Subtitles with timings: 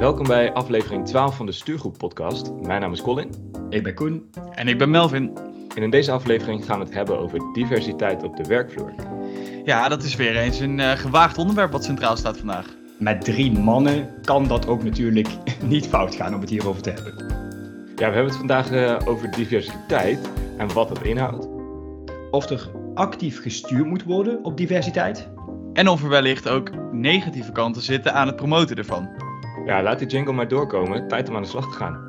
[0.00, 2.52] Welkom bij aflevering 12 van de Stuurgroep podcast.
[2.60, 3.30] Mijn naam is Colin.
[3.68, 4.30] Ik ben Koen.
[4.50, 5.38] En ik ben Melvin.
[5.76, 8.94] En in deze aflevering gaan we het hebben over diversiteit op de werkvloer.
[9.64, 12.66] Ja, dat is weer eens een uh, gewaagd onderwerp wat centraal staat vandaag.
[12.98, 15.28] Met drie mannen kan dat ook natuurlijk
[15.68, 17.14] niet fout gaan om het hierover te hebben.
[17.96, 21.48] Ja, we hebben het vandaag uh, over diversiteit en wat dat inhoudt.
[22.30, 25.28] Of er actief gestuurd moet worden op diversiteit.
[25.72, 29.29] En of er wellicht ook negatieve kanten zitten aan het promoten ervan.
[29.66, 31.08] Ja, laat die jingle maar doorkomen.
[31.08, 32.08] Tijd om aan de slag te gaan.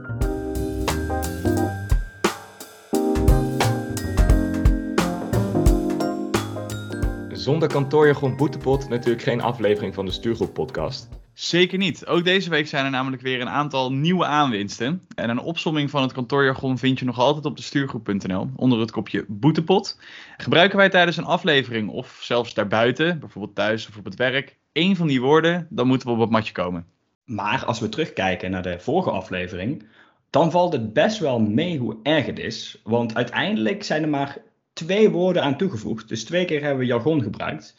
[7.32, 11.10] Zonder kantoorjargon boetepot natuurlijk geen aflevering van de Stuurgroep podcast.
[11.34, 12.06] Zeker niet.
[12.06, 15.02] Ook deze week zijn er namelijk weer een aantal nieuwe aanwinsten.
[15.16, 18.92] En een opsomming van het kantoorjargon vind je nog altijd op de stuurgroep.nl onder het
[18.92, 20.00] kopje boetepot.
[20.38, 24.96] Gebruiken wij tijdens een aflevering of zelfs daarbuiten, bijvoorbeeld thuis of op het werk, één
[24.96, 26.86] van die woorden, dan moeten we op het matje komen.
[27.32, 29.84] Maar als we terugkijken naar de vorige aflevering,
[30.30, 32.82] dan valt het best wel mee hoe erg het is.
[32.84, 34.38] Want uiteindelijk zijn er maar
[34.74, 36.10] twee woorden aan toegevoegd.
[36.10, 37.76] Dus twee keer hebben we jargon gebruikt.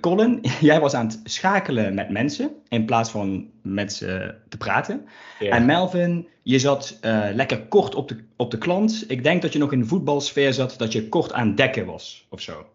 [0.00, 5.06] Colin, jij was aan het schakelen met mensen in plaats van met ze te praten.
[5.38, 9.04] En Melvin, je zat uh, lekker kort op de, op de klant.
[9.08, 12.26] Ik denk dat je nog in de voetbalsfeer zat, dat je kort aan dekken was
[12.28, 12.66] of zo.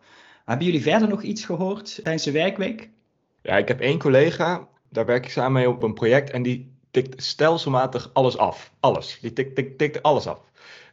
[0.46, 2.90] Hebben jullie verder nog iets gehoord tijdens de werkweek?
[3.42, 6.72] Ja, ik heb één collega, daar werk ik samen mee op een project en die
[6.92, 8.74] tikt stelselmatig alles af.
[8.80, 9.20] Alles.
[9.22, 10.40] Die tikt, tikt, tikt alles af.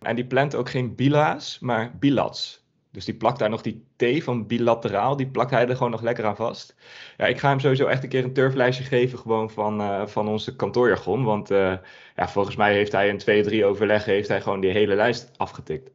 [0.00, 2.64] En die plant ook geen bila's, maar bilats.
[2.90, 6.02] Dus die plakt daar nog die T van bilateraal, die plakt hij er gewoon nog
[6.02, 6.74] lekker aan vast.
[7.16, 10.28] Ja, ik ga hem sowieso echt een keer een turflijstje geven gewoon van, uh, van
[10.28, 11.24] onze kantoorjargon.
[11.24, 11.74] Want uh,
[12.16, 15.30] ja, volgens mij heeft hij in twee, drie overleggen heeft hij gewoon die hele lijst
[15.36, 15.90] afgetikt.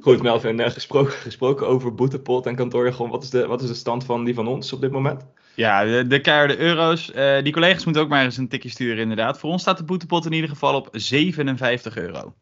[0.00, 3.10] Goed, Melvin, uh, gesproken, gesproken over boetepot en kantoorjargon.
[3.10, 5.26] Wat is, de, wat is de stand van die van ons op dit moment?
[5.54, 7.12] Ja, de, de keiharde euro's.
[7.14, 9.38] Uh, die collega's moeten ook maar eens een tikje sturen inderdaad.
[9.38, 12.34] Voor ons staat de boetepot in ieder geval op 57 euro.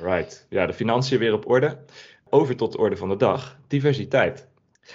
[0.00, 0.46] Right.
[0.50, 1.78] Ja, de financiën weer op orde
[2.30, 4.48] over tot de orde van de dag, diversiteit.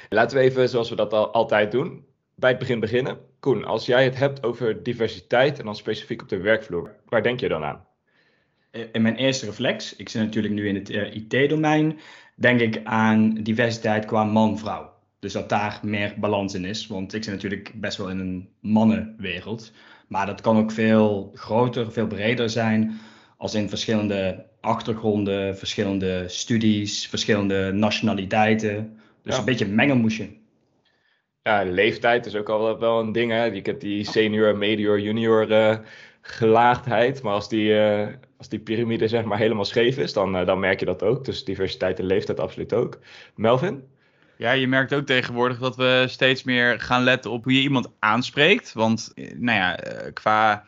[0.10, 2.06] Laten we even, zoals we dat al, altijd doen,
[2.36, 3.18] bij het begin beginnen.
[3.40, 7.40] Koen, als jij het hebt over diversiteit en dan specifiek op de werkvloer, waar denk
[7.40, 7.88] je dan aan?
[8.92, 12.00] In mijn eerste reflex, ik zit natuurlijk nu in het uh, IT-domein,
[12.36, 14.94] denk ik aan diversiteit qua man-vrouw.
[15.20, 18.50] Dus dat daar meer balans in is, want ik zit natuurlijk best wel in een
[18.60, 19.72] mannenwereld.
[20.08, 23.00] Maar dat kan ook veel groter, veel breder zijn,
[23.38, 29.00] als in verschillende achtergronden, verschillende studies, verschillende nationaliteiten.
[29.24, 29.40] Dus ja.
[29.40, 30.30] een beetje mengelmoesje.
[31.44, 33.32] Ja, leeftijd is ook al wel een ding.
[33.32, 33.44] Hè?
[33.44, 35.78] Je hebt die senior, medior, junior uh,
[36.22, 37.22] gelaagdheid.
[37.22, 38.08] Maar als die, uh,
[38.40, 41.26] als die piramide zeg maar helemaal scheef is, dan, uh, dan merk je dat ook.
[41.26, 43.00] Dus diversiteit en leeftijd absoluut ook.
[43.36, 43.84] Melvin?
[44.38, 47.92] Ja, je merkt ook tegenwoordig dat we steeds meer gaan letten op hoe je iemand
[48.00, 48.74] aanspreekt.
[48.74, 49.80] Want, nou ja,
[50.14, 50.66] qua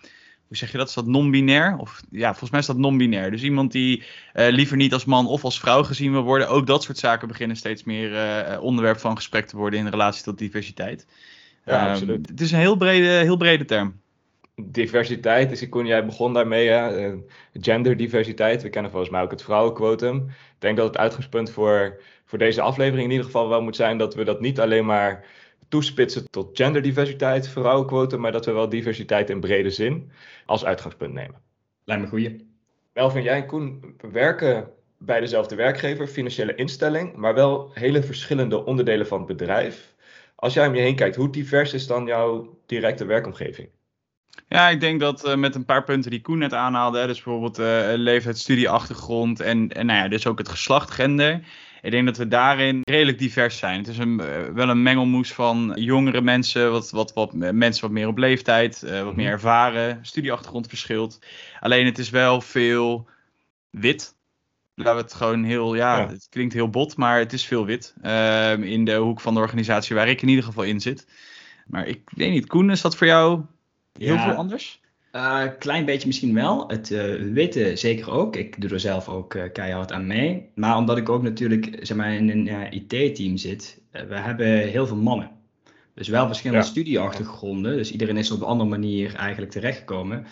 [0.51, 0.87] hoe zeg je dat?
[0.87, 1.77] Is dat non-binair?
[1.77, 3.31] Of ja, volgens mij is dat non-binair.
[3.31, 6.49] Dus iemand die uh, liever niet als man of als vrouw gezien wil worden.
[6.49, 10.23] Ook dat soort zaken beginnen steeds meer uh, onderwerp van gesprek te worden in relatie
[10.23, 11.07] tot diversiteit.
[11.65, 12.29] Ja, um, absoluut.
[12.29, 14.00] Het is een heel brede, heel brede term.
[14.67, 17.07] Diversiteit, dus Koen, jij begon daarmee, hè?
[17.07, 17.17] Uh,
[17.53, 18.61] genderdiversiteit.
[18.61, 20.17] We kennen volgens mij ook het vrouwenquotum.
[20.27, 23.97] Ik denk dat het uitgangspunt voor, voor deze aflevering in ieder geval wel moet zijn
[23.97, 25.25] dat we dat niet alleen maar
[25.69, 30.11] toespitsen tot genderdiversiteit, vrouwenquotum, maar dat we wel diversiteit in brede zin
[30.45, 31.41] als uitgangspunt nemen.
[31.83, 32.49] Lijkt me goeie.
[32.93, 39.07] Melvin, jij en Koen werken bij dezelfde werkgever, financiële instelling, maar wel hele verschillende onderdelen
[39.07, 39.95] van het bedrijf.
[40.35, 43.69] Als jij om je heen kijkt, hoe divers is dan jouw directe werkomgeving?
[44.47, 47.23] Ja, ik denk dat uh, met een paar punten die Koen net aanhaalde, hè, dus
[47.23, 51.43] bijvoorbeeld uh, leeftijd, studieachtergrond en, en nou ja, dus ook het geslacht, gender.
[51.81, 53.77] Ik denk dat we daarin redelijk divers zijn.
[53.77, 57.91] Het is een, uh, wel een mengelmoes van jongere mensen, wat, wat, wat, mensen wat
[57.91, 61.19] meer op leeftijd, uh, wat meer ervaren, studieachtergrond verschilt.
[61.59, 63.07] Alleen het is wel veel
[63.69, 64.15] wit.
[64.75, 67.65] Laten we het gewoon heel, ja, ja, het klinkt heel bot, maar het is veel
[67.65, 67.93] wit.
[68.03, 71.07] Uh, in de hoek van de organisatie waar ik in ieder geval in zit.
[71.67, 73.41] Maar ik weet niet, Koen, is dat voor jou
[73.97, 74.23] heel ja.
[74.23, 74.81] veel anders?
[75.11, 76.67] Een uh, klein beetje misschien wel.
[76.67, 78.35] Het uh, witte zeker ook.
[78.35, 80.49] Ik doe er zelf ook uh, keihard aan mee.
[80.55, 84.95] Maar omdat ik ook natuurlijk zeg maar, in een IT-team zit, we hebben heel veel
[84.95, 85.31] mannen.
[85.93, 86.69] Dus wel verschillende ja.
[86.69, 87.77] studieachtergronden.
[87.77, 90.25] Dus iedereen is op een andere manier eigenlijk terechtgekomen.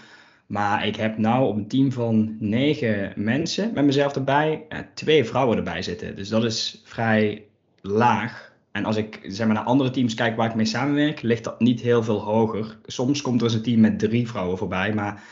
[0.46, 5.58] Maar ik heb nou op een team van negen mensen met mezelf erbij, twee vrouwen
[5.58, 6.16] erbij zitten.
[6.16, 7.46] Dus dat is vrij
[7.82, 8.49] laag.
[8.71, 11.60] En als ik zeg maar, naar andere teams kijk waar ik mee samenwerk, ligt dat
[11.60, 12.77] niet heel veel hoger.
[12.86, 15.24] Soms komt er eens een team met drie vrouwen voorbij, maar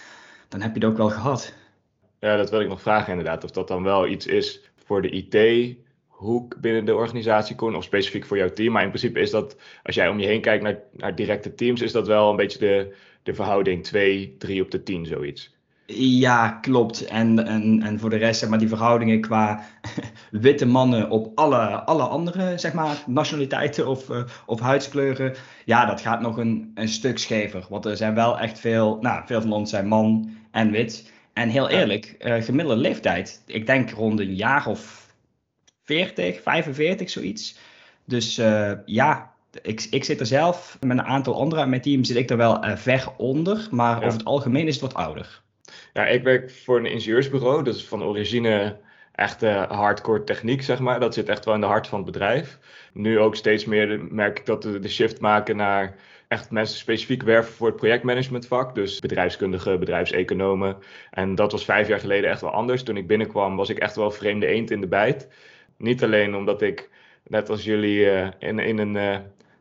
[0.47, 1.53] dan heb je het ook wel gehad.
[2.19, 3.43] Ja, dat wil ik nog vragen inderdaad.
[3.43, 8.25] Of dat dan wel iets is voor de IT-hoek binnen de organisatie, Koen, of specifiek
[8.25, 8.71] voor jouw team.
[8.71, 11.81] Maar in principe is dat, als jij om je heen kijkt naar, naar directe teams,
[11.81, 15.56] is dat wel een beetje de, de verhouding 2, 3 op de 10, zoiets.
[15.95, 17.05] Ja, klopt.
[17.05, 19.63] En, en, en voor de rest, zeg maar, die verhoudingen qua
[20.31, 25.35] witte mannen op alle, alle andere, zeg maar, nationaliteiten of, uh, of huidskleuren.
[25.65, 27.65] Ja, dat gaat nog een, een stuk schever.
[27.69, 31.11] Want er zijn wel echt veel, nou, veel van ons zijn man en wit.
[31.33, 35.13] En heel eerlijk, uh, gemiddelde leeftijd, ik denk rond een jaar of
[35.83, 37.57] 40, 45, zoiets.
[38.05, 42.03] Dus uh, ja, ik, ik zit er zelf met een aantal anderen uit mijn team
[42.03, 43.67] zit ik er wel uh, ver onder.
[43.71, 44.05] Maar ja.
[44.05, 45.45] over het algemeen is het wat ouder.
[45.93, 47.69] Ja, ik werk voor een ingenieursbureau.
[47.69, 48.77] Is van origine
[49.11, 50.99] echt hardcore techniek, zeg maar.
[50.99, 52.59] Dat zit echt wel in de hart van het bedrijf.
[52.93, 55.95] Nu ook steeds meer merk ik dat we de shift maken naar
[56.27, 58.75] echt mensen specifiek werven voor het projectmanagementvak.
[58.75, 60.77] Dus bedrijfskundigen, bedrijfseconomen.
[61.11, 62.83] En dat was vijf jaar geleden echt wel anders.
[62.83, 65.29] Toen ik binnenkwam was ik echt wel vreemde eend in de bijt.
[65.77, 66.89] Niet alleen omdat ik,
[67.27, 69.17] net als jullie, uh, in, in een, uh,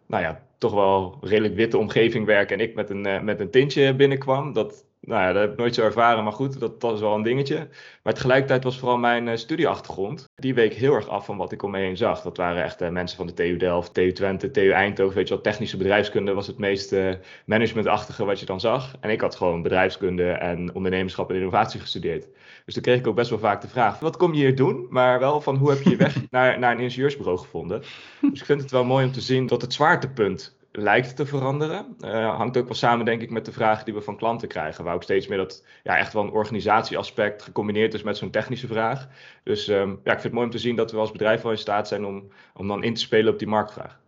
[0.07, 3.95] nou ja, toch wel redelijk witte omgeving werk en ik met een, met een tintje
[3.95, 4.53] binnenkwam.
[4.53, 7.15] Dat, nou ja, dat heb ik nooit zo ervaren, maar goed, dat, dat is wel
[7.15, 7.69] een dingetje.
[8.03, 11.63] Maar tegelijkertijd was vooral mijn uh, studieachtergrond, die week heel erg af van wat ik
[11.63, 12.23] om me heen zag.
[12.23, 15.35] Dat waren echt uh, mensen van de TU Delft, TU Twente, TU Eindhoven, weet je
[15.35, 17.15] wel, technische bedrijfskunde was het meest uh,
[17.45, 18.97] managementachtige wat je dan zag.
[19.01, 22.27] En ik had gewoon bedrijfskunde en ondernemerschap en innovatie gestudeerd.
[22.65, 24.87] Dus toen kreeg ik ook best wel vaak de vraag, wat kom je hier doen?
[24.91, 27.83] Maar wel van, hoe heb je je weg naar, naar een ingenieursbureau gevonden?
[28.21, 31.97] Dus ik vind het wel mooi om te zien dat het zwaartepunt lijkt te veranderen.
[32.01, 34.85] Uh, hangt ook wel samen, denk ik, met de vragen die we van klanten krijgen.
[34.85, 38.67] Waar ook steeds meer dat ja, echt wel een organisatieaspect gecombineerd is met zo'n technische
[38.67, 39.09] vraag.
[39.43, 41.53] Dus um, ja, ik vind het mooi om te zien dat we als bedrijf wel
[41.53, 43.99] in staat zijn om, om dan in te spelen op die marktvraag.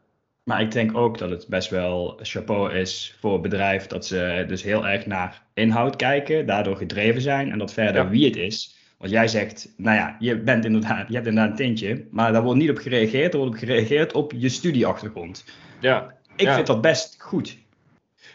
[0.42, 4.44] Maar ik denk ook dat het best wel chapeau is voor het bedrijf dat ze
[4.48, 8.08] dus heel erg naar inhoud kijken, daardoor gedreven zijn en dat verder ja.
[8.08, 8.76] wie het is.
[8.98, 12.42] Want jij zegt, nou ja, je, bent inderdaad, je hebt inderdaad een tintje, maar daar
[12.42, 15.44] wordt niet op gereageerd, er wordt op gereageerd op je studieachtergrond.
[15.80, 16.54] Ja, ik ja.
[16.54, 17.58] vind dat best goed.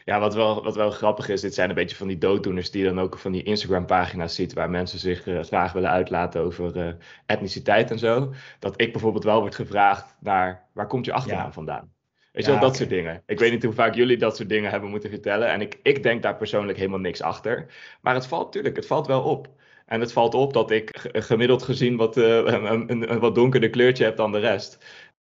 [0.06, 2.84] Ja, wat wel, wat wel grappig is, dit zijn een beetje van die dooddoeners die
[2.84, 6.78] je dan ook van die Instagram-pagina's ziet, waar mensen zich uh, graag willen uitlaten over
[6.78, 6.94] uh,
[7.26, 8.34] etniciteit en zo.
[8.60, 11.52] Dat ik bijvoorbeeld wel word gevraagd naar, waar komt je achternaam ja.
[11.52, 11.92] vandaan?
[12.32, 12.88] Weet je ja, wel, dat okay.
[12.88, 13.24] soort dingen.
[13.26, 15.48] Ik weet niet hoe vaak jullie dat soort dingen hebben moeten vertellen.
[15.48, 17.66] En ik, ik denk daar persoonlijk helemaal niks achter.
[18.02, 19.48] Maar het valt natuurlijk, het valt wel op.
[19.86, 23.70] En het valt op dat ik gemiddeld gezien wat, uh, een, een, een, wat donkerder
[23.70, 24.78] kleurtje heb dan de rest.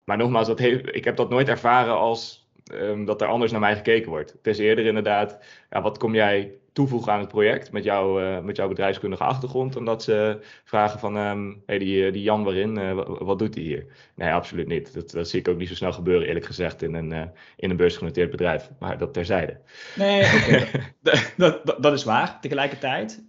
[0.03, 3.59] Maar nogmaals, dat heeft, ik heb dat nooit ervaren als um, dat er anders naar
[3.59, 4.31] mij gekeken wordt.
[4.31, 5.39] Het is eerder inderdaad,
[5.69, 9.75] ja, wat kom jij toevoegen aan het project met, jou, uh, met jouw bedrijfskundige achtergrond,
[9.75, 13.85] omdat ze vragen van, um, hey, die, die Jan waarin, uh, wat, doet hij hier?
[14.15, 14.93] Nee, absoluut niet.
[14.93, 17.21] Dat, dat, zie ik ook niet zo snel gebeuren, eerlijk gezegd, in een, uh,
[17.55, 18.69] in een beursgenoteerd bedrijf.
[18.79, 19.57] Maar dat terzijde.
[19.95, 20.67] Nee, okay.
[21.37, 22.37] dat, dat, dat, is waar.
[22.41, 23.23] Tegelijkertijd,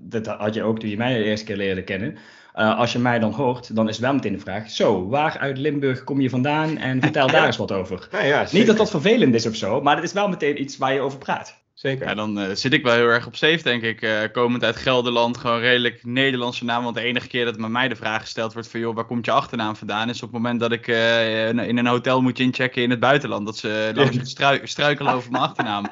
[0.00, 2.16] dat had je ook toen je mij de eerste keer leerde kennen,
[2.54, 5.58] Uh, als je mij dan hoort, dan is wel meteen de vraag: Zo, waar uit
[5.58, 6.76] Limburg kom je vandaan?
[6.76, 8.08] En vertel daar eens wat over.
[8.12, 10.76] Ja, ja, Niet dat dat vervelend is of zo, maar het is wel meteen iets
[10.76, 11.63] waar je over praat.
[11.84, 12.06] Zeker.
[12.06, 14.02] Ja, dan uh, zit ik wel heel erg op safe, denk ik.
[14.02, 16.82] Uh, komend uit Gelderland, gewoon redelijk Nederlandse naam.
[16.82, 18.80] Want de enige keer dat met mij de vraag gesteld wordt van...
[18.80, 20.08] joh, waar komt je achternaam vandaan?
[20.08, 23.46] Is op het moment dat ik uh, in een hotel moet inchecken in het buitenland.
[23.46, 24.24] Dat ze langs ja.
[24.24, 25.86] strui struikelen over mijn achternaam.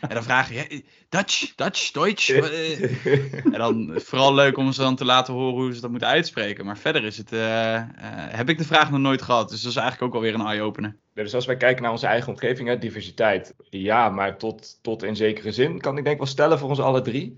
[0.00, 0.84] En dan vragen je...
[1.08, 2.28] Dutch, Dutch, Deutsch.
[3.52, 6.64] en dan vooral leuk om ze dan te laten horen hoe ze dat moeten uitspreken.
[6.64, 7.30] Maar verder is het,
[8.36, 9.48] heb ik de vraag nog nooit gehad.
[9.48, 10.96] Dus dat is eigenlijk ook alweer een eye-opener.
[11.24, 15.16] Dus als wij kijken naar onze eigen omgeving, hè, diversiteit, ja, maar tot, tot in
[15.16, 17.34] zekere zin kan ik denk wel stellen voor ons alle drie.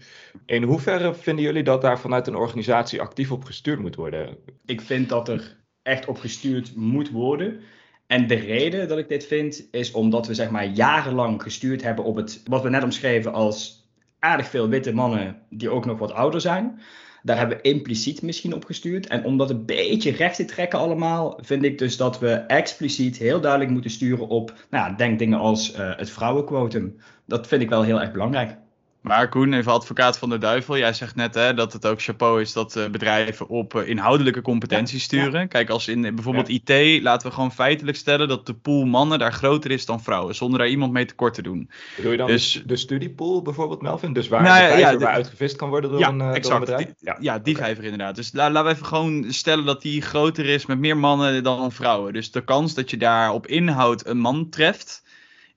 [0.46, 4.37] In hoeverre vinden jullie dat daar vanuit een organisatie actief op gestuurd moet worden?
[4.64, 7.60] Ik vind dat er echt op gestuurd moet worden.
[8.06, 12.04] En de reden dat ik dit vind, is omdat we zeg maar jarenlang gestuurd hebben
[12.04, 16.12] op het, wat we net omschreven als aardig veel witte mannen die ook nog wat
[16.12, 16.80] ouder zijn.
[17.22, 19.06] Daar hebben we impliciet misschien op gestuurd.
[19.06, 23.16] En om dat een beetje recht te trekken allemaal, vind ik dus dat we expliciet
[23.16, 26.96] heel duidelijk moeten sturen op, nou ja, denk dingen als uh, het vrouwenquotum.
[27.26, 28.56] Dat vind ik wel heel erg belangrijk.
[29.00, 30.76] Maar Koen, even advocaat van de duivel.
[30.76, 34.42] Jij zegt net hè, dat het ook chapeau is dat uh, bedrijven op uh, inhoudelijke
[34.42, 35.40] competenties sturen.
[35.40, 35.47] Ja.
[35.47, 36.75] Kijk, als in bijvoorbeeld ja.
[36.75, 40.35] IT, laten we gewoon feitelijk stellen dat de pool mannen daar groter is dan vrouwen.
[40.35, 41.71] Zonder daar iemand mee tekort te doen.
[41.97, 44.12] Bedoel je dan dus, de studiepool bijvoorbeeld, Melvin?
[44.12, 46.42] Dus waar nou, de vijver waar uitgevist kan worden door, een, exact.
[46.42, 46.85] door een bedrijf?
[46.85, 47.66] Die, ja, die okay.
[47.66, 48.16] vijver inderdaad.
[48.16, 51.73] Dus la, laten we even gewoon stellen dat die groter is met meer mannen dan
[51.73, 52.12] vrouwen.
[52.12, 55.04] Dus de kans dat je daar op inhoud een man treft,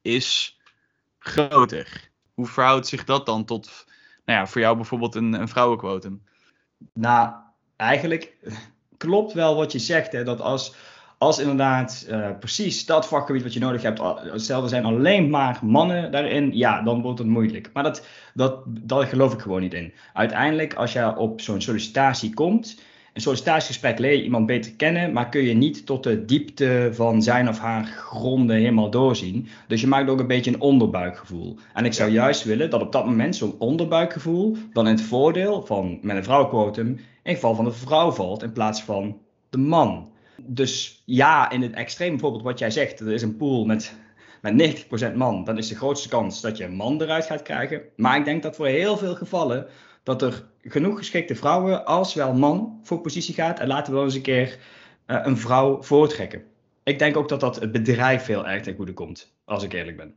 [0.01, 0.59] is
[1.19, 2.11] groter.
[2.33, 3.85] Hoe verhoudt zich dat dan tot
[4.25, 6.23] nou ja, voor jou bijvoorbeeld een, een vrouwenquotum?
[6.93, 7.33] Nou,
[7.75, 8.35] eigenlijk
[8.97, 10.11] klopt wel wat je zegt.
[10.11, 10.75] Hè, dat als,
[11.17, 14.01] als inderdaad uh, precies dat vakgebied wat je nodig hebt,
[14.33, 17.69] stel er zijn alleen maar mannen daarin, ja, dan wordt het moeilijk.
[17.73, 19.93] Maar dat, dat, dat geloof ik gewoon niet in.
[20.13, 22.81] Uiteindelijk, als je op zo'n sollicitatie komt
[23.13, 27.21] een sollicitatiegesprek leer je iemand beter kennen, maar kun je niet tot de diepte van
[27.21, 29.47] zijn of haar gronden helemaal doorzien.
[29.67, 31.57] Dus je maakt ook een beetje een onderbuikgevoel.
[31.73, 35.65] En ik zou juist willen dat op dat moment zo'n onderbuikgevoel dan in het voordeel
[35.65, 39.17] van met een vrouwenquotum in geval van de vrouw valt in plaats van
[39.49, 40.11] de man.
[40.37, 43.95] Dus ja, in het extreem bijvoorbeeld wat jij zegt, er is een pool met,
[44.41, 47.81] met 90% man, dan is de grootste kans dat je een man eruit gaat krijgen.
[47.95, 49.67] Maar ik denk dat voor heel veel gevallen
[50.03, 53.59] dat er genoeg geschikte vrouwen als wel man voor positie gaat.
[53.59, 54.57] En laten we eens een keer
[55.07, 56.43] uh, een vrouw voortrekken.
[56.83, 59.97] Ik denk ook dat dat het bedrijf heel erg ten goede komt, als ik eerlijk
[59.97, 60.15] ben.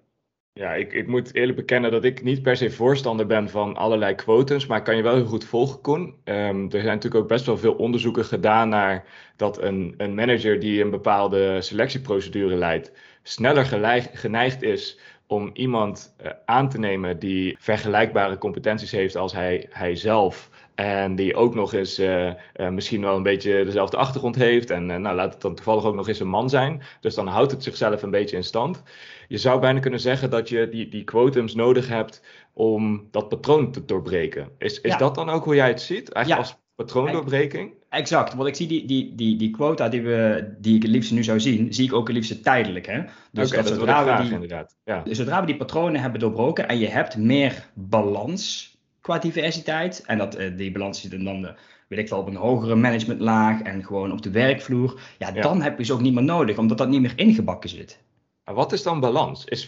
[0.52, 4.14] Ja, ik, ik moet eerlijk bekennen dat ik niet per se voorstander ben van allerlei
[4.14, 6.02] quotums, maar ik kan je wel heel goed volgen, Koen.
[6.24, 9.04] Um, er zijn natuurlijk ook best wel veel onderzoeken gedaan naar
[9.36, 13.64] dat een, een manager die een bepaalde selectieprocedure leidt, sneller
[14.12, 19.96] geneigd is om iemand uh, aan te nemen die vergelijkbare competenties heeft als hij, hij
[19.96, 20.50] zelf.
[20.74, 24.70] En die ook nog eens uh, uh, misschien wel een beetje dezelfde achtergrond heeft.
[24.70, 26.82] En nou, laat het dan toevallig ook nog eens een man zijn.
[27.00, 28.82] Dus dan houdt het zichzelf een beetje in stand.
[29.28, 33.72] Je zou bijna kunnen zeggen dat je die, die quotums nodig hebt om dat patroon
[33.72, 34.48] te doorbreken.
[34.58, 34.98] Is, is ja.
[34.98, 36.12] dat dan ook hoe jij het ziet?
[36.12, 36.52] Eigenlijk ja.
[36.52, 37.74] als patroondoorbreking?
[37.96, 41.12] Exact, want ik zie die, die, die, die quota die, we, die ik het liefst
[41.12, 42.86] nu zou zien, zie ik ook het liefst tijdelijk.
[42.86, 43.02] Hè?
[43.32, 44.76] Dus okay, dat, zodra, we die, inderdaad.
[44.84, 45.02] Ja.
[45.02, 50.18] Dus zodra we die patronen hebben doorbroken en je hebt meer balans qua diversiteit, en
[50.18, 51.56] dat, uh, die balans zit dan
[51.88, 55.62] weet ik wel, op een hogere managementlaag en gewoon op de werkvloer, ja, ja, dan
[55.62, 58.02] heb je ze ook niet meer nodig, omdat dat niet meer ingebakken zit.
[58.44, 59.44] Maar wat is dan balans?
[59.44, 59.66] Is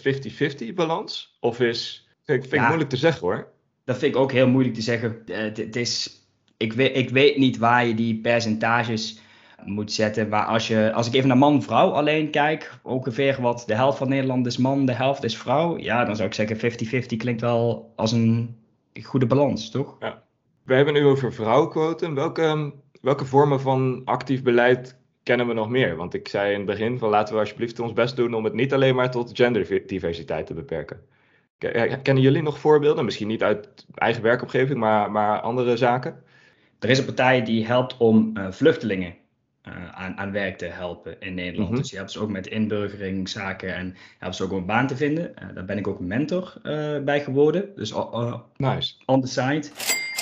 [0.71, 1.37] 50-50 balans?
[1.41, 3.49] Of is, vind, vind ik moeilijk te zeggen hoor.
[3.85, 5.23] Dat vind ik ook heel moeilijk te zeggen.
[5.27, 6.19] Uh, het is
[6.59, 9.21] ik weet, ik weet niet waar je die percentages
[9.65, 10.29] moet zetten.
[10.29, 14.09] Maar als, je, als ik even naar man-vrouw alleen kijk, ongeveer wat de helft van
[14.09, 15.79] Nederland is man, de helft is vrouw.
[15.79, 18.57] Ja, dan zou ik zeggen 50-50 klinkt wel als een
[19.03, 19.97] goede balans, toch?
[20.01, 20.23] Ja.
[20.65, 22.15] We hebben nu over vrouwenquoten.
[22.15, 25.97] Welke, welke vormen van actief beleid kennen we nog meer?
[25.97, 28.55] Want ik zei in het begin van laten we alsjeblieft ons best doen om het
[28.55, 31.01] niet alleen maar tot genderdiversiteit te beperken.
[32.03, 33.05] Kennen jullie nog voorbeelden?
[33.05, 36.23] Misschien niet uit eigen werkomgeving, maar, maar andere zaken?
[36.79, 39.15] Er is een partij die helpt om uh, vluchtelingen
[39.69, 41.69] uh, aan, aan werk te helpen in Nederland.
[41.69, 41.77] Mm-hmm.
[41.77, 44.97] Dus die helpt ze ook met inburgeringszaken en helpt ze ook om een baan te
[44.97, 45.33] vinden.
[45.43, 46.55] Uh, daar ben ik ook mentor
[47.05, 47.71] bij geworden.
[47.77, 47.95] Dus
[48.57, 48.95] nice.
[49.07, 49.69] on the side.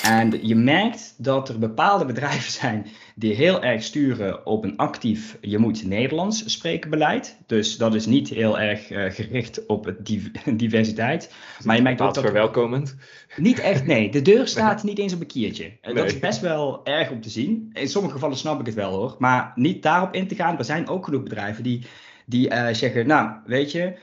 [0.07, 5.37] En je merkt dat er bepaalde bedrijven zijn die heel erg sturen op een actief
[5.41, 7.37] je moet Nederlands spreken beleid.
[7.45, 10.05] Dus dat is niet heel erg uh, gericht op het
[10.59, 11.33] diversiteit.
[11.63, 12.95] Maar je merkt ook dat verwelkomend.
[13.35, 14.11] Niet echt, nee.
[14.11, 15.71] De deur staat niet eens op een kiertje.
[15.81, 15.93] Nee.
[15.93, 17.69] Dat is best wel erg om te zien.
[17.73, 19.15] In sommige gevallen snap ik het wel hoor.
[19.19, 20.57] Maar niet daarop in te gaan.
[20.57, 21.85] Er zijn ook genoeg bedrijven die,
[22.25, 23.93] die uh, zeggen, nou weet je,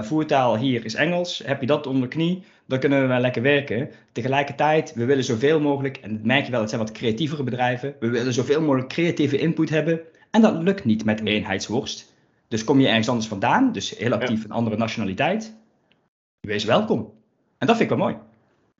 [0.00, 1.42] voertaal hier is Engels.
[1.44, 2.44] Heb je dat onder de knie?
[2.66, 3.90] Dan kunnen we wel lekker werken.
[4.12, 7.96] Tegelijkertijd, we willen zoveel mogelijk, en dat merk je wel, het zijn wat creatievere bedrijven,
[8.00, 10.00] we willen zoveel mogelijk creatieve input hebben.
[10.30, 12.12] En dat lukt niet met eenheidsworst.
[12.48, 14.44] Dus kom je ergens anders vandaan, dus heel actief ja.
[14.44, 15.56] een andere nationaliteit,
[16.40, 17.12] wees welkom.
[17.58, 18.18] En dat vind ik wel mooi.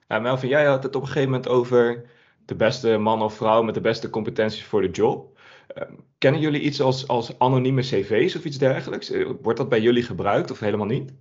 [0.09, 2.05] Ja, Melvin, jij had het op een gegeven moment over
[2.45, 5.39] de beste man of vrouw met de beste competenties voor de job.
[5.79, 5.85] Uh,
[6.19, 9.13] kennen jullie iets als, als anonieme cv's of iets dergelijks?
[9.43, 11.13] Wordt dat bij jullie gebruikt of helemaal niet?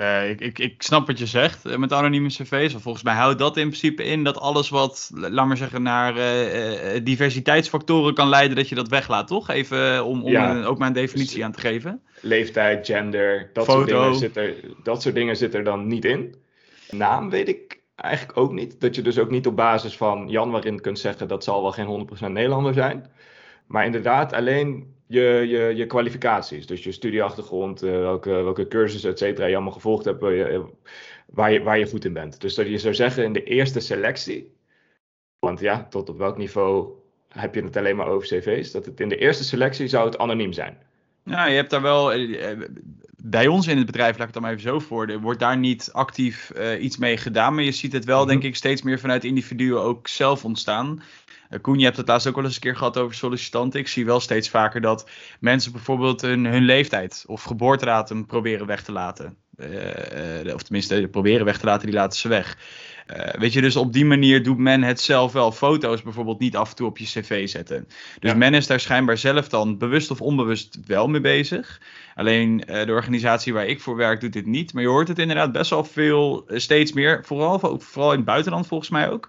[0.00, 2.74] Uh, ik, ik, ik snap wat je zegt uh, met anonieme cv's.
[2.74, 7.00] Volgens mij houdt dat in principe in dat alles wat, laat maar zeggen, naar uh,
[7.02, 9.48] diversiteitsfactoren kan leiden, dat je dat weglaat, toch?
[9.48, 10.50] Even om, om ja.
[10.50, 12.02] een, ook maar een definitie dus, aan te geven.
[12.20, 16.34] Leeftijd, gender, dat soort, dingen zit er, dat soort dingen zit er dan niet in.
[16.90, 18.80] Naam weet ik eigenlijk ook niet.
[18.80, 21.72] Dat je dus ook niet op basis van Jan waarin kunt zeggen dat zal wel
[21.72, 23.10] geen 100% Nederlander zijn.
[23.66, 26.66] Maar inderdaad, alleen je, je, je kwalificaties.
[26.66, 30.58] Dus je studieachtergrond, uh, welke, welke cursussen, et cetera, je allemaal gevolgd hebt, uh,
[31.26, 32.40] waar, je, waar je goed in bent.
[32.40, 34.52] Dus dat je zou zeggen in de eerste selectie,
[35.38, 36.88] want ja, tot op welk niveau
[37.28, 40.18] heb je het alleen maar over cv's, dat het in de eerste selectie zou het
[40.18, 40.78] anoniem zijn.
[41.24, 42.12] Ja, je hebt daar wel.
[42.12, 42.58] Eh,
[43.22, 45.06] bij ons in het bedrijf, laat ik het dan maar even zo voor.
[45.06, 47.54] Er wordt daar niet actief uh, iets mee gedaan.
[47.54, 48.30] Maar je ziet het wel, mm -hmm.
[48.30, 51.02] denk ik, steeds meer vanuit individuen ook zelf ontstaan.
[51.50, 53.80] Uh, Koen, je hebt het laatst ook wel eens een keer gehad over sollicitanten.
[53.80, 58.82] Ik zie wel steeds vaker dat mensen bijvoorbeeld hun, hun leeftijd of geboortedatum proberen weg
[58.82, 59.36] te laten.
[59.56, 62.56] Uh, of tenminste, proberen weg te laten, die laten ze weg.
[63.16, 65.52] Uh, weet je, dus op die manier doet men het zelf wel.
[65.52, 67.86] Foto's bijvoorbeeld niet af en toe op je cv zetten.
[68.18, 68.36] Dus ja.
[68.36, 71.80] men is daar schijnbaar zelf dan bewust of onbewust wel mee bezig.
[72.14, 74.72] Alleen uh, de organisatie waar ik voor werk doet dit niet.
[74.72, 77.24] Maar je hoort het inderdaad best wel veel, steeds meer.
[77.24, 79.28] Vooral, vooral in het buitenland volgens mij ook.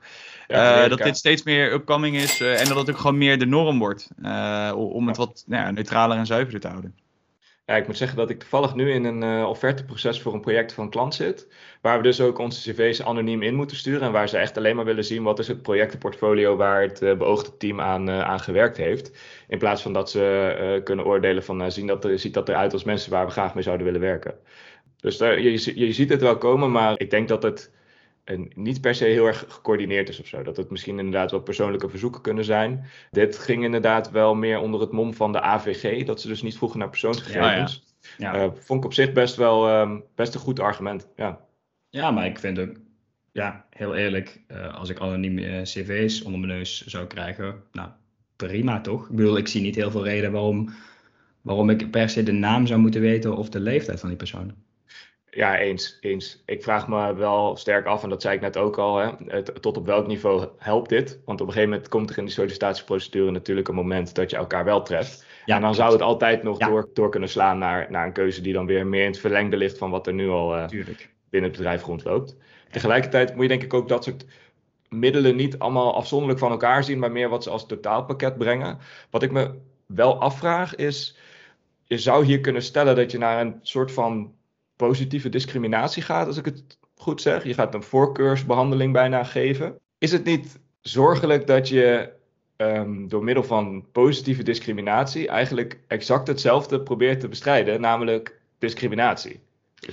[0.58, 3.40] Ja, uh, dat dit steeds meer upcoming is uh, en dat het ook gewoon meer
[3.40, 4.10] de norm wordt.
[4.22, 6.96] Uh, om het wat nou ja, neutraler en zuiverder te houden.
[7.66, 10.74] Ja, ik moet zeggen dat ik toevallig nu in een uh, offerteproces voor een project
[10.74, 11.48] van een klant zit.
[11.82, 14.02] Waar we dus ook onze cv's anoniem in moeten sturen.
[14.02, 17.18] En waar ze echt alleen maar willen zien wat is het projectenportfolio waar het uh,
[17.18, 19.12] beoogde team aan, uh, aan gewerkt heeft.
[19.48, 22.84] In plaats van dat ze kunnen oordelen van zien dat er, ziet dat eruit als
[22.84, 24.36] mensen waar we graag mee zouden willen werken.
[25.00, 27.72] Dus daar, je, je ziet het wel komen, maar ik denk dat het
[28.30, 30.44] en niet per se heel erg gecoördineerd is of zo.
[30.44, 32.86] Dat het misschien inderdaad wel persoonlijke verzoeken kunnen zijn.
[33.12, 36.58] Dit ging inderdaad wel meer onder het mom van de AVG, dat ze dus niet
[36.58, 37.84] vroegen naar persoonsgegevens.
[38.18, 38.44] Ja, ja.
[38.44, 41.08] Uh, vond ik op zich best wel um, best een goed argument.
[41.16, 41.46] Ja.
[41.90, 42.76] ja, maar ik vind ook,
[43.32, 47.90] ja, heel eerlijk, uh, als ik anonieme uh, cv's onder mijn neus zou krijgen, nou
[48.36, 49.10] prima toch?
[49.10, 50.70] Ik bedoel, ik zie niet heel veel reden waarom,
[51.42, 54.54] waarom ik per se de naam zou moeten weten of de leeftijd van die persoon.
[55.32, 56.44] Ja, eens, eens.
[56.46, 59.78] Ik vraag me wel sterk af, en dat zei ik net ook al, hè, tot
[59.78, 61.20] op welk niveau helpt dit?
[61.26, 64.38] Want op een gegeven moment komt er in die sollicitatieprocedure natuurlijk een moment dat je
[64.38, 65.26] elkaar wel treft.
[65.46, 68.42] Ja, en dan zou het altijd nog door, door kunnen slaan naar, naar een keuze
[68.42, 70.68] die dan weer meer in het verlengde ligt van wat er nu al uh,
[71.30, 72.38] binnen het bedrijf rondloopt.
[72.72, 74.26] Tegelijkertijd moet je denk ik ook dat soort
[74.90, 78.78] middelen niet allemaal afzonderlijk van elkaar zien, maar meer wat ze als totaalpakket brengen.
[79.10, 79.52] Wat ik me
[79.86, 81.18] wel afvraag is,
[81.84, 84.34] je zou hier kunnen stellen dat je naar een soort van
[84.80, 87.44] positieve discriminatie gaat, als ik het goed zeg.
[87.44, 89.80] Je gaat een voorkeursbehandeling bijna geven.
[89.98, 92.10] Is het niet zorgelijk dat je
[92.58, 99.40] um, door middel van positieve discriminatie eigenlijk exact hetzelfde probeert te bestrijden, namelijk discriminatie?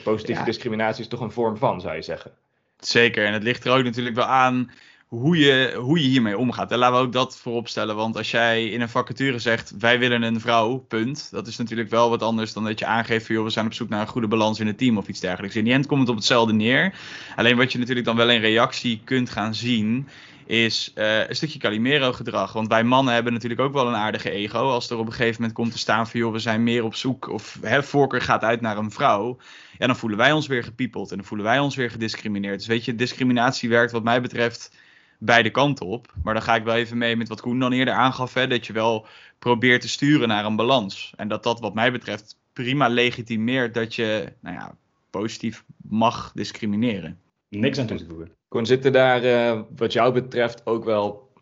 [0.02, 2.32] Positieve discriminatie is toch een vorm van, zou je zeggen?
[2.78, 4.70] Zeker, en het ligt er ook natuurlijk wel aan
[5.06, 6.70] hoe je, hoe je hiermee omgaat.
[6.70, 7.96] En laten we ook dat voorop stellen.
[7.96, 11.28] Want als jij in een vacature zegt, wij willen een vrouw, punt.
[11.30, 13.88] Dat is natuurlijk wel wat anders dan dat je aangeeft, joh, we zijn op zoek
[13.88, 15.56] naar een goede balans in het team of iets dergelijks.
[15.56, 16.94] In die end komt het op hetzelfde neer.
[17.36, 20.08] Alleen wat je natuurlijk dan wel in reactie kunt gaan zien,
[20.46, 22.52] is uh, een stukje Calimero-gedrag.
[22.52, 24.58] Want wij mannen hebben natuurlijk ook wel een aardige ego.
[24.58, 27.28] Als er op een gegeven moment komt te staan joh, we zijn meer op zoek,
[27.28, 29.38] of hè, voorkeur gaat uit naar een vrouw.
[29.78, 32.58] Ja, dan voelen wij ons weer gepiepeld en dan voelen wij ons weer gediscrimineerd.
[32.58, 34.70] Dus weet je, discriminatie werkt wat mij betreft
[35.18, 36.14] beide kanten op.
[36.22, 38.34] Maar dan ga ik wel even mee met wat Koen dan eerder aangaf.
[38.34, 39.06] Hè, dat je wel
[39.38, 41.12] probeert te sturen naar een balans.
[41.16, 44.76] En dat dat wat mij betreft prima legitimeert dat je nou ja,
[45.10, 47.18] positief mag discrimineren.
[47.48, 48.30] Niks aan toe te voegen.
[48.48, 51.32] Koen, zitten daar uh, wat jou betreft ook wel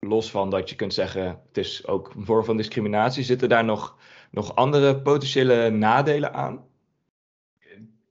[0.00, 3.24] los van dat je kunt zeggen het is ook een vorm van discriminatie.
[3.24, 3.96] Zitten daar nog,
[4.30, 6.64] nog andere potentiële nadelen aan?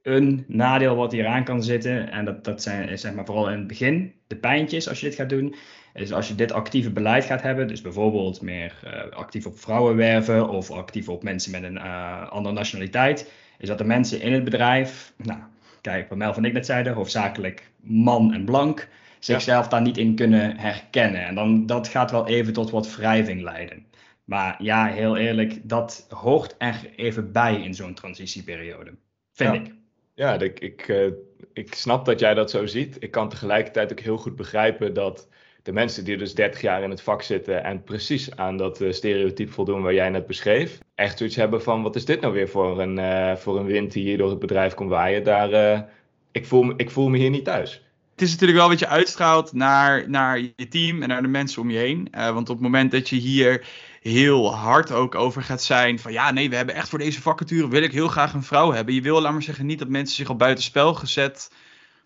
[0.03, 3.57] Een nadeel wat hier aan kan zitten, en dat, dat zijn zeg maar vooral in
[3.57, 5.55] het begin, de pijntjes als je dit gaat doen,
[5.93, 9.95] is als je dit actieve beleid gaat hebben, dus bijvoorbeeld meer uh, actief op vrouwen
[9.95, 14.33] werven of actief op mensen met een uh, andere nationaliteit, is dat de mensen in
[14.33, 15.39] het bedrijf, nou,
[15.81, 18.87] kijk wat Mel van ik net zeiden, hoofdzakelijk man en blank,
[19.19, 21.25] zichzelf daar niet in kunnen herkennen.
[21.25, 23.85] En dan, dat gaat wel even tot wat wrijving leiden.
[24.23, 28.93] Maar ja, heel eerlijk, dat hoort er even bij in zo'n transitieperiode,
[29.33, 29.82] vind ik.
[30.15, 31.11] Ja, ik, ik, uh,
[31.53, 32.95] ik snap dat jij dat zo ziet.
[32.99, 35.27] Ik kan tegelijkertijd ook heel goed begrijpen dat
[35.63, 38.91] de mensen die dus 30 jaar in het vak zitten en precies aan dat uh,
[38.91, 42.49] stereotype voldoen waar jij net beschreef, echt zoiets hebben van wat is dit nou weer
[42.49, 45.23] voor een, uh, voor een wind die hier door het bedrijf komt waaien.
[45.23, 45.89] Daar,
[46.31, 47.81] ik, voel, ik voel me hier niet thuis
[48.13, 51.61] het is natuurlijk wel wat je uitstraalt naar, naar je team en naar de mensen
[51.61, 52.07] om je heen.
[52.11, 53.67] Want op het moment dat je hier
[54.03, 57.67] heel hard ook over gaat zijn van ja, nee, we hebben echt voor deze vacature
[57.67, 58.93] wil ik heel graag een vrouw hebben.
[58.93, 61.51] Je wil, laat maar zeggen, niet dat mensen zich al buitenspel gezet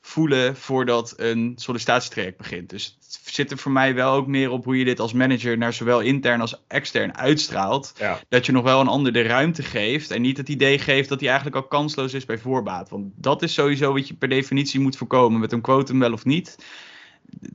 [0.01, 2.69] voelen voordat een sollicitatietraject begint.
[2.69, 5.57] Dus het zit er voor mij wel ook meer op hoe je dit als manager
[5.57, 7.93] naar zowel intern als extern uitstraalt.
[8.29, 11.19] Dat je nog wel een ander de ruimte geeft en niet het idee geeft dat
[11.19, 12.89] hij eigenlijk al kansloos is bij voorbaat.
[12.89, 16.25] Want dat is sowieso wat je per definitie moet voorkomen met een quotum wel of
[16.25, 16.57] niet.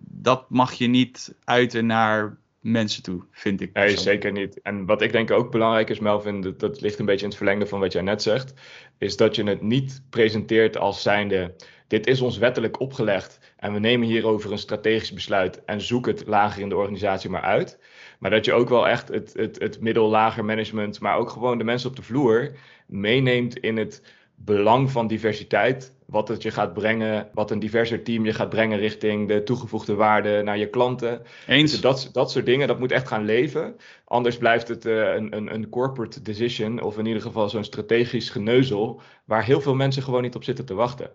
[0.09, 3.73] Dat mag je niet uiten naar mensen toe, vind ik.
[3.73, 4.61] Nee, zeker niet.
[4.63, 7.37] En wat ik denk ook belangrijk is, Melvin, dat, dat ligt een beetje in het
[7.37, 8.55] verlengde van wat jij net zegt,
[8.99, 11.55] is dat je het niet presenteert als zijnde,
[11.87, 16.27] dit is ons wettelijk opgelegd en we nemen hierover een strategisch besluit en zoek het
[16.27, 17.79] lager in de organisatie maar uit.
[18.19, 21.65] Maar dat je ook wel echt het, het, het middel-lager management, maar ook gewoon de
[21.65, 24.03] mensen op de vloer meeneemt in het
[24.45, 25.95] belang van diversiteit.
[26.07, 29.95] Wat het je gaat brengen, wat een diverser team je gaat brengen richting de toegevoegde
[29.95, 31.23] waarde naar je klanten.
[31.47, 31.71] Eens.
[31.71, 33.77] Dus dat, dat soort dingen, dat moet echt gaan leven.
[34.05, 38.31] Anders blijft het uh, een, een, een corporate decision, of in ieder geval zo'n strategisch
[38.31, 41.11] geneuzel, waar heel veel mensen gewoon niet op zitten te wachten.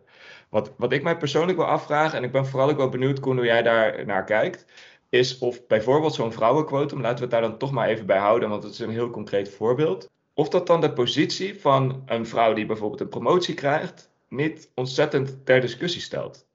[0.50, 3.36] Wat, wat ik mij persoonlijk wil afvragen, en ik ben vooral ook wel benieuwd, Koen,
[3.36, 4.66] hoe jij daar naar kijkt,
[5.10, 8.50] is of bijvoorbeeld zo'n vrouwenquotum, laten we het daar dan toch maar even bij houden,
[8.50, 10.10] want het is een heel concreet voorbeeld.
[10.38, 15.46] Of dat dan de positie van een vrouw die bijvoorbeeld een promotie krijgt, niet ontzettend
[15.46, 16.48] ter discussie stelt.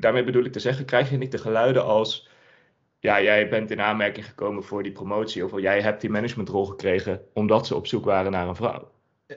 [0.00, 2.28] Daarmee bedoel ik te zeggen, krijg je niet de geluiden als,
[2.98, 7.22] ja, jij bent in aanmerking gekomen voor die promotie, of jij hebt die managementrol gekregen
[7.32, 8.90] omdat ze op zoek waren naar een vrouw.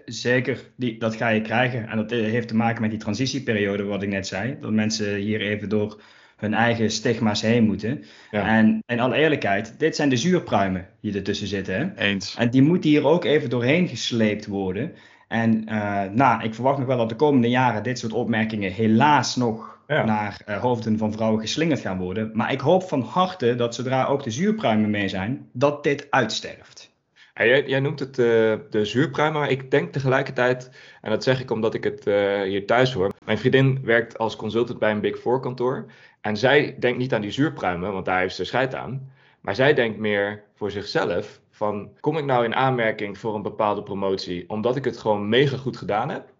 [0.05, 1.87] Zeker, dat ga je krijgen.
[1.87, 4.57] En dat heeft te maken met die transitieperiode, wat ik net zei.
[4.59, 6.01] Dat mensen hier even door
[6.43, 8.03] hun eigen stigma's heen moeten.
[8.31, 8.47] Ja.
[8.47, 11.75] En in alle eerlijkheid, dit zijn de zuurpruimen die ertussen zitten.
[11.75, 12.05] Hè?
[12.05, 12.35] Eens.
[12.37, 14.93] En die moeten hier ook even doorheen gesleept worden.
[15.27, 19.35] En uh, nou, ik verwacht nog wel dat de komende jaren dit soort opmerkingen helaas
[19.35, 20.05] nog Ja.
[20.05, 22.31] naar uh, hoofden van vrouwen geslingerd gaan worden.
[22.33, 26.91] Maar ik hoop van harte dat zodra ook de zuurpruimen mee zijn, dat dit uitsterft.
[27.33, 28.25] Ja, jij, jij noemt het eh,
[28.69, 30.69] de zuurpruim, maar ik denk tegelijkertijd,
[31.01, 33.11] en dat zeg ik omdat ik het eh, hier thuis hoor.
[33.25, 35.85] Mijn vriendin werkt als consultant bij een Big Four kantoor.
[36.23, 39.11] En zij denkt niet aan die zuurpruimen, want daar heeft ze scheid aan.
[39.41, 43.83] Maar zij denkt meer voor zichzelf van, kom ik nou in aanmerking voor een bepaalde
[43.83, 46.31] promotie omdat ik het gewoon mega goed gedaan heb?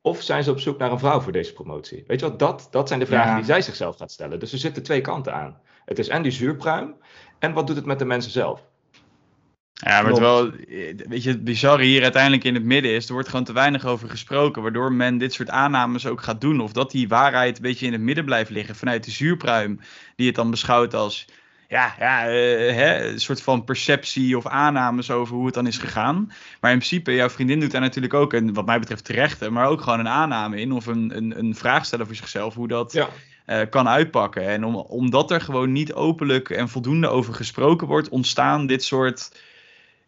[0.00, 2.04] Of zijn ze op zoek naar een vrouw voor deze promotie?
[2.06, 3.36] Weet je wat, dat, dat zijn de vragen Ja.
[3.36, 4.38] die zij zichzelf gaat stellen.
[4.38, 5.60] Dus er zitten twee kanten aan.
[5.84, 6.94] Het is en die zuurpruim,
[7.38, 8.69] en wat doet het met de mensen zelf?
[9.80, 13.12] Ja, maar terwijl, eh, weet je, het bizarre hier uiteindelijk in het midden is, er
[13.12, 16.60] wordt gewoon te weinig over gesproken, waardoor men dit soort aannames ook gaat doen.
[16.60, 19.80] Of dat die waarheid een beetje in het midden blijft liggen vanuit de zuurpruim,
[20.16, 21.26] die het dan beschouwt als,
[21.68, 25.78] ja, ja eh, hè, een soort van perceptie of aannames over hoe het dan is
[25.78, 26.32] gegaan.
[26.60, 29.66] Maar in principe, jouw vriendin doet daar natuurlijk ook, een, wat mij betreft terechte, maar
[29.66, 32.92] ook gewoon een aanname in of een, een, een vraag stellen voor zichzelf, hoe dat
[32.92, 33.08] Ja,
[33.44, 34.46] eh, kan uitpakken.
[34.46, 39.30] En om, omdat er gewoon niet openlijk en voldoende over gesproken wordt, ontstaan dit soort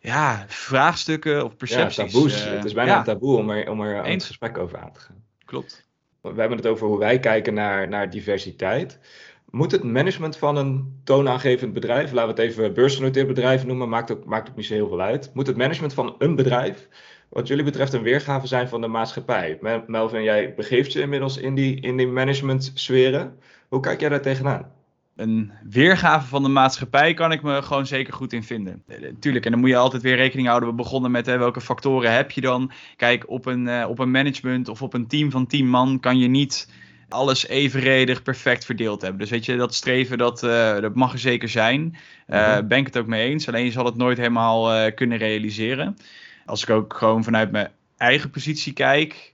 [0.02, 2.12] ja, vraagstukken of ja percepties.
[2.12, 2.44] taboes.
[2.46, 4.26] eh, het is bijna ja, een taboe om er, om er Eens.
[4.26, 5.24] gesprek over aan te gaan.
[5.44, 5.88] Klopt.
[6.20, 8.98] We hebben het over hoe wij kijken naar, naar diversiteit.
[9.50, 14.10] Moet het management van een toonaangevend bedrijf, laten we het even beursgenoteerd bedrijf noemen, maakt
[14.12, 15.30] ook, maakt ook niet zo heel veel uit.
[15.34, 16.88] Moet het management van een bedrijf,
[17.28, 19.58] wat jullie betreft, een weergave zijn van de maatschappij?
[19.60, 23.38] Mel- Melvin, jij begeeft je inmiddels in die, in die management sferen.
[23.68, 24.72] Hoe kijk jij daar tegenaan?
[25.22, 28.82] Een weergave van de maatschappij kan ik me gewoon zeker goed in vinden.
[28.86, 30.68] Eh, Tuurlijk, en dan moet je altijd weer rekening houden.
[30.68, 32.72] We begonnen met hè, welke factoren heb je dan?
[32.96, 36.18] Kijk, op een, eh, op een management of op een team van 10 man kan
[36.18, 36.70] je niet
[37.08, 39.20] alles evenredig perfect verdeeld hebben.
[39.20, 41.96] Dus weet je, dat streven, dat, eh, dat mag er zeker zijn.
[42.26, 42.66] Mhm.
[42.66, 43.48] Ben ik het ook mee eens.
[43.48, 45.96] Alleen je zal het nooit helemaal kunnen realiseren.
[46.46, 49.31] Als ik ook gewoon vanuit mijn eigen positie kijk.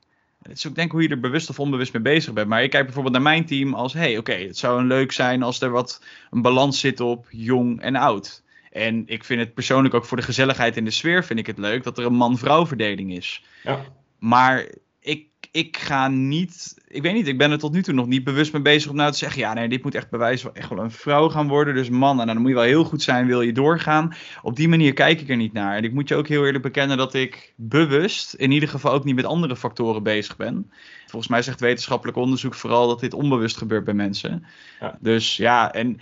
[0.49, 2.49] Het is ook denk ik hoe je er bewust of onbewust mee bezig bent.
[2.49, 3.93] Maar ik kijk bijvoorbeeld naar mijn team als...
[3.93, 7.81] hey, oké, het zou een leuk zijn als er wat een balans zit op jong
[7.81, 8.43] en oud.
[8.73, 11.25] En ik vind het persoonlijk ook voor de gezelligheid in de sfeer...
[11.25, 13.45] vind ik het leuk dat er een man-vrouw verdeling is.
[13.63, 13.85] Ja,
[14.19, 14.67] Maar
[15.01, 16.75] ik, ik ga niet.
[16.89, 18.97] Ik weet niet, ik ben er tot nu toe nog niet bewust mee bezig om
[18.97, 19.41] nou te zeggen.
[19.41, 21.75] Ja, nee, dit moet echt bewijs echt wel een vrouw gaan worden.
[21.75, 24.15] Dus man, en dan moet je wel heel goed zijn, wil je doorgaan.
[24.43, 25.77] Op die manier kijk ik er niet naar.
[25.77, 29.05] En ik moet je ook heel eerlijk bekennen dat ik bewust, in ieder geval ook
[29.05, 30.71] niet met andere factoren bezig ben.
[31.07, 34.45] Volgens mij zegt wetenschappelijk onderzoek vooral dat dit onbewust gebeurt bij mensen.
[34.81, 34.99] Ja.
[35.01, 36.01] Dus ja, en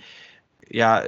[0.69, 1.03] ja,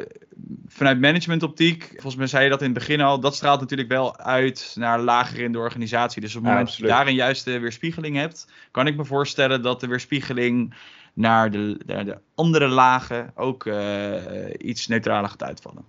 [0.67, 4.17] vanuit managementoptiek, volgens mij zei je dat in het begin al, dat straalt natuurlijk wel
[4.17, 6.21] uit naar lager in de organisatie.
[6.21, 9.05] Dus op het Ja, moment dat je daar een juiste weerspiegeling hebt, kan ik me
[9.05, 10.73] voorstellen dat de weerspiegeling
[11.13, 14.15] naar de, naar de andere lagen ook eh,
[14.57, 15.83] iets neutraler gaat uitvallen.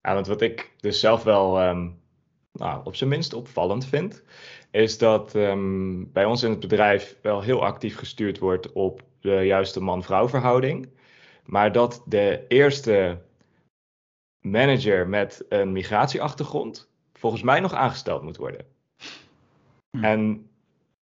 [0.00, 1.88] Ja, want wat ik dus zelf wel ehm,
[2.52, 4.22] nou, op zijn minst opvallend vind,
[4.70, 9.42] is dat ehm, bij ons in het bedrijf wel heel actief gestuurd wordt op de
[9.44, 10.88] juiste man-vrouw verhouding.
[11.46, 13.22] Maar dat de eerste
[14.40, 18.66] manager met een migratieachtergrond volgens mij nog aangesteld moet worden.
[19.90, 20.04] Hm.
[20.04, 20.50] En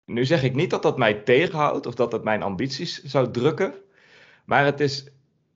[0.05, 3.73] nu zeg ik niet dat dat mij tegenhoudt of dat dat mijn ambities zou drukken,
[4.45, 5.07] maar het is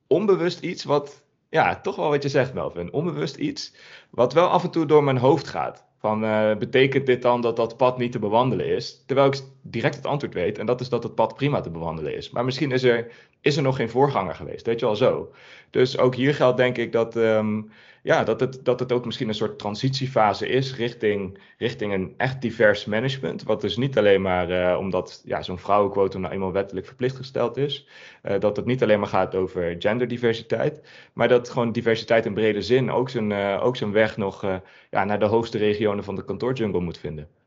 [0.07, 3.75] onbewust iets wat, ja, toch wel wat je zegt, Melvin, onbewust iets
[4.09, 5.85] wat wel af en toe door mijn hoofd gaat.
[5.97, 9.03] Van, eh, betekent dit dan dat dat pad niet te bewandelen is?
[9.05, 12.15] Terwijl ik direct het antwoord weet, en dat is dat het pad prima te bewandelen
[12.15, 12.29] is.
[12.29, 15.31] Maar misschien is er, is er nog geen voorganger geweest, weet je wel zo.
[15.69, 17.61] Dus ook hier geldt denk ik dat, ehm,
[18.03, 22.41] ja, dat, het, dat het ook misschien een soort transitiefase is richting, richting een echt
[22.41, 23.43] divers management.
[23.43, 27.57] Wat dus niet alleen maar eh, omdat ja, zo'n vrouwenquotum nou eenmaal wettelijk verplicht gesteld
[27.57, 27.87] is.
[28.21, 30.81] eh, dat het niet alleen maar gaat over genderdiversiteit.
[31.13, 34.41] Maar dat gewoon diversiteit in brede zin ook zijn, eh, ook zijn weg nog
[34.89, 37.40] ja, naar de hoogste regionen van de kantoorjungle moet vinden.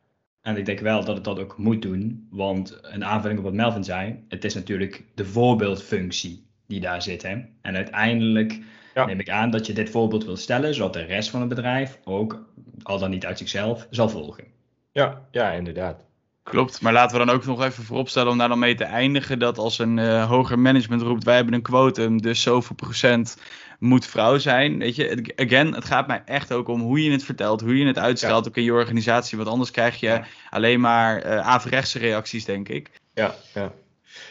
[0.45, 3.55] En ik denk wel dat het dat ook moet doen, want een aanvulling op wat
[3.55, 7.23] Melvin zei, het is natuurlijk de voorbeeldfunctie die daar zit.
[7.23, 7.37] Hè?
[7.63, 8.61] En uiteindelijk
[8.95, 9.05] Ja.
[9.05, 11.99] neem ik aan dat je dit voorbeeld wil stellen, zodat de rest van het bedrijf
[12.05, 12.53] ook,
[12.83, 14.45] al dan niet uit zichzelf, zal volgen.
[14.93, 16.07] Ja, ja, inderdaad.
[16.45, 19.39] Klopt, maar laten we dan ook nog even vooropstellen om daar dan mee te eindigen
[19.39, 23.37] dat als een eh, hoger management roept wij hebben een quotum, dus zoveel procent
[23.79, 24.79] moet vrouw zijn.
[24.79, 27.87] Weet je, again, het gaat mij echt ook om hoe je het vertelt, hoe je
[27.87, 30.25] het uitstraalt ook in je organisatie, want anders krijg je Ja.
[30.51, 32.91] alleen maar eh averechtse reacties, denk ik.
[33.15, 33.73] Ja, ja.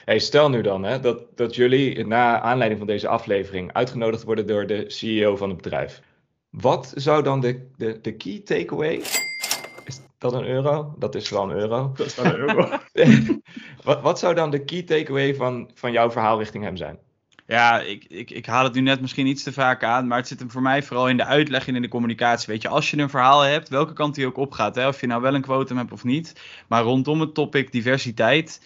[0.06, 4.48] Hey, stel nu dan hè, dat, dat jullie na aanleiding van deze aflevering uitgenodigd worden
[4.48, 6.02] door de CEO van het bedrijf.
[6.50, 9.02] Wat zou dan de, de, de key takeaway?
[9.86, 10.96] Is, dat een euro?
[10.98, 11.92] Dat is wel een euro.
[11.96, 12.80] Dat is wel een euro.
[13.84, 17.00] wat, wat zou dan de key takeaway van, van jouw verhaal richting hem zijn?
[17.48, 20.28] Ja, ik, ik, ik haal het nu net misschien iets te vaak aan, maar het
[20.28, 22.48] zit hem voor mij vooral in de uitleg en in de communicatie.
[22.48, 25.08] Weet je, als je een verhaal hebt, welke kant die ook opgaat, hè, of je
[25.08, 28.62] nou wel een quotum hebt of niet, maar rondom het topic diversiteit,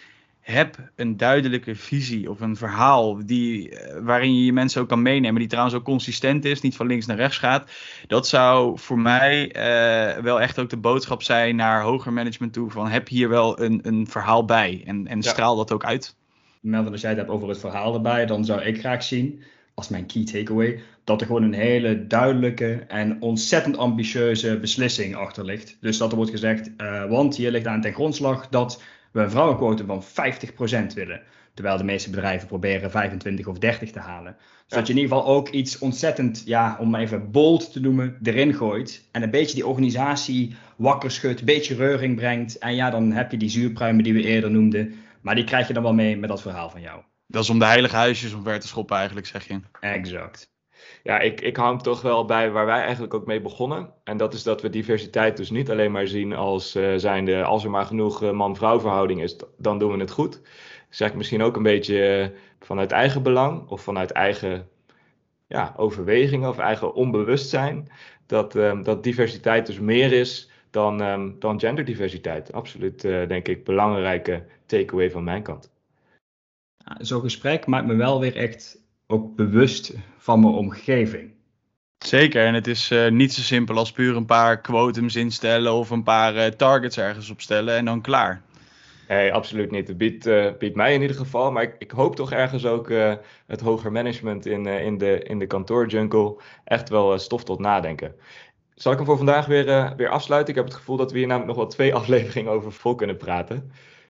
[0.50, 5.02] heb een duidelijke visie of een verhaal die, eh, waarin je je mensen ook kan
[5.02, 7.70] meenemen, die trouwens ook consistent is, niet van links naar rechts gaat.
[8.06, 12.70] Dat zou voor mij uh, wel echt ook de boodschap zijn naar hoger management toe,
[12.70, 16.16] van heb hier wel een, een verhaal bij en, en straal dat ook uit.
[16.60, 19.42] Melvin, als jij het hebt over het verhaal erbij, dan zou ik graag zien,
[19.74, 25.44] als mijn key takeaway, dat er gewoon een hele duidelijke en ontzettend ambitieuze beslissing achter
[25.44, 25.76] ligt.
[25.80, 29.30] Dus dat er wordt gezegd, uh, want hier ligt aan ten grondslag dat we een
[29.30, 31.22] vrouwenquotum van 50% willen.
[31.54, 34.36] Terwijl de meeste bedrijven proberen 25 of 30 te halen.
[34.66, 38.54] Zodat je in ieder geval ook iets ontzettend, ja, om even bold te noemen, erin
[38.54, 39.08] gooit.
[39.12, 42.58] En een beetje die organisatie wakker schudt, een beetje reuring brengt.
[42.58, 44.94] En ja, dan heb je die zuurpruimen die we eerder noemden.
[45.20, 47.02] Maar die krijg je dan wel mee met dat verhaal van jou.
[47.26, 49.60] Dat is om de heilige huisjes omver te schoppen eigenlijk, zeg je.
[49.80, 50.50] Exact.
[51.02, 53.90] Ja, ik, ik hang toch wel bij waar wij eigenlijk ook mee begonnen.
[54.04, 57.64] En dat is dat we diversiteit dus niet alleen maar zien als uh, zijnde, als
[57.64, 60.40] er maar genoeg uh, man-vrouw verhouding is, dan doen we het goed.
[60.88, 64.68] Zeg ik misschien ook een beetje uh, vanuit eigen belang of vanuit eigen
[65.46, 67.88] ja, overwegingen of eigen onbewustzijn.
[68.26, 72.52] Dat, dat diversiteit dus meer is dan, um, dan genderdiversiteit.
[72.52, 75.70] Absoluut, denk ik, belangrijke takeaway van mijn kant.
[76.98, 81.30] Zo'n gesprek maakt me wel weer echt ook bewust van mijn omgeving.
[81.98, 85.90] Zeker, en het is uh, niet zo simpel als puur een paar quotums instellen of
[85.90, 88.42] een paar uh, targets ergens opstellen en dan klaar.
[89.08, 89.88] Nee, absoluut niet.
[89.88, 92.92] Het biedt, uh, biedt mij in ieder geval, maar ik, ik hoop toch ergens ook
[93.46, 98.14] het hoger management in, in, de, in de kantoorjungle echt wel stof tot nadenken.
[98.74, 100.50] Zal ik hem voor vandaag weer, weer afsluiten?
[100.50, 103.16] Ik heb het gevoel dat we hier namelijk nog wel twee afleveringen over vol kunnen
[103.16, 103.70] praten.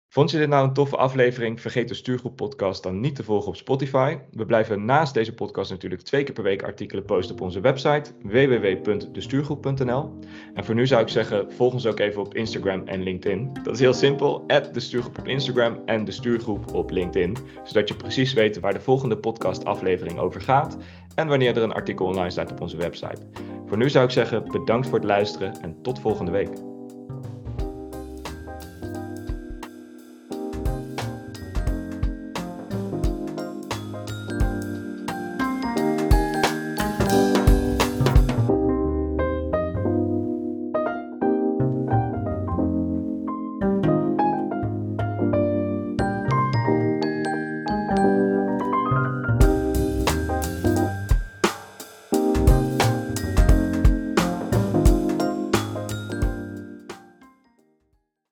[0.09, 1.61] Vond je dit nou een toffe aflevering?
[1.61, 4.17] Vergeet de Stuurgroep podcast dan niet te volgen op Spotify.
[4.31, 8.11] We blijven naast deze podcast natuurlijk twee keer per week artikelen posten op onze website
[8.21, 10.19] www.destuurgroep.nl.
[10.53, 13.53] En voor nu zou ik zeggen, volg ons ook even op Instagram en LinkedIn.
[13.63, 17.37] Dat is heel simpel, de Stuurgroep op Instagram en de Stuurgroep op LinkedIn.
[17.63, 20.77] Zodat je precies weet waar de volgende podcast aflevering over gaat
[21.15, 23.21] en wanneer er een artikel online staat op onze website.
[23.65, 26.66] Voor nu zou ik zeggen, bedankt voor het luisteren en tot volgende week.